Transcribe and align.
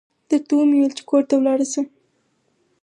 درته 0.29 0.53
و 0.55 0.61
مې 0.69 0.77
ويل 0.79 0.93
چې 0.97 1.03
کور 1.09 1.23
ته 1.29 1.33
ولاړه 1.37 1.65
شه. 1.71 1.81